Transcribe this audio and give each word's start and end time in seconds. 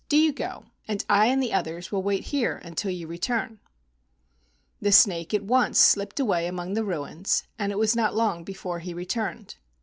"Do 0.09 0.17
you 0.17 0.33
go, 0.33 0.45
32 0.47 0.49
AN 0.49 0.51
EAST 0.55 0.61
INDIAN 0.61 0.67
STORY 0.67 0.87
and 0.87 1.21
I 1.21 1.25
and 1.31 1.43
the 1.43 1.53
others 1.53 1.91
will 1.91 2.01
wait 2.01 2.23
here 2.23 2.55
until 2.63 2.89
you 2.89 3.05
return." 3.07 3.59
The 4.81 4.91
snake 4.91 5.33
at 5.35 5.43
once 5.43 5.77
slipped 5.77 6.19
away 6.19 6.47
among 6.47 6.73
the 6.73 6.83
ruins, 6.83 7.43
and 7.59 7.71
it 7.71 7.77
was 7.77 7.95
not 7.95 8.15
long 8.15 8.43
before 8.43 8.79
he 8.79 8.95
returned. 8.95 9.57